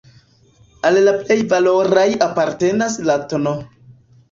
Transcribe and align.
Al 0.89 0.97
la 1.07 1.13
plej 1.19 1.37
valoraj 1.51 2.07
apartenas 2.29 2.99
la 3.13 3.21
tn. 3.37 3.57